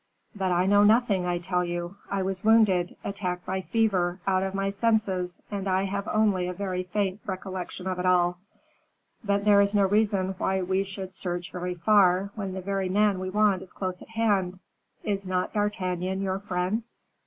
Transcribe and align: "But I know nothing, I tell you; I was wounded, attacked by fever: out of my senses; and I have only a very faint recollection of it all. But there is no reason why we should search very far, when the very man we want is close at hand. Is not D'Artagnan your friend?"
"But 0.35 0.51
I 0.51 0.65
know 0.65 0.83
nothing, 0.83 1.27
I 1.27 1.37
tell 1.37 1.63
you; 1.63 1.97
I 2.09 2.23
was 2.23 2.43
wounded, 2.43 2.95
attacked 3.03 3.45
by 3.45 3.61
fever: 3.61 4.19
out 4.25 4.41
of 4.41 4.55
my 4.55 4.71
senses; 4.71 5.43
and 5.51 5.67
I 5.67 5.83
have 5.83 6.07
only 6.07 6.47
a 6.47 6.53
very 6.53 6.81
faint 6.81 7.19
recollection 7.27 7.85
of 7.85 7.99
it 7.99 8.05
all. 8.07 8.39
But 9.23 9.45
there 9.45 9.61
is 9.61 9.75
no 9.75 9.85
reason 9.85 10.33
why 10.39 10.63
we 10.63 10.83
should 10.85 11.13
search 11.13 11.51
very 11.51 11.75
far, 11.75 12.31
when 12.33 12.53
the 12.53 12.61
very 12.61 12.89
man 12.89 13.19
we 13.19 13.29
want 13.29 13.61
is 13.61 13.73
close 13.73 14.01
at 14.01 14.09
hand. 14.09 14.59
Is 15.03 15.27
not 15.27 15.53
D'Artagnan 15.53 16.23
your 16.23 16.39
friend?" 16.39 16.83